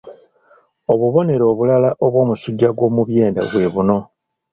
[0.93, 3.97] Obubonero obulala obw'omusujja gw'omu byenda bwe buno